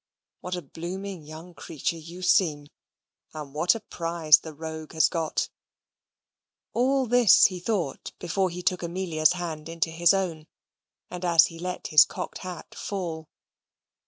[0.39, 2.65] What a blooming young creature you seem,
[3.35, 5.47] and what a prize the rogue has got!"
[6.73, 10.47] All this he thought, before he took Amelia's hand into his own,
[11.11, 13.29] and as he let his cocked hat fall.